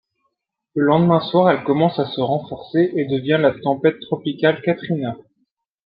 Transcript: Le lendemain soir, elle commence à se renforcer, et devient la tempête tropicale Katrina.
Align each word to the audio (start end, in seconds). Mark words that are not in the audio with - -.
Le 0.73 0.83
lendemain 0.83 1.19
soir, 1.19 1.51
elle 1.51 1.63
commence 1.63 1.99
à 1.99 2.07
se 2.07 2.21
renforcer, 2.21 2.91
et 2.95 3.05
devient 3.05 3.37
la 3.39 3.51
tempête 3.61 3.99
tropicale 3.99 4.59
Katrina. 4.63 5.15